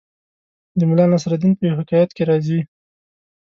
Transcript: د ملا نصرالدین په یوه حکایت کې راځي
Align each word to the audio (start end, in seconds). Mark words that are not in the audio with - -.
د 0.77 0.79
ملا 0.89 1.05
نصرالدین 1.13 1.53
په 1.57 1.63
یوه 1.67 1.79
حکایت 1.81 2.09
کې 2.13 2.23
راځي 2.29 2.59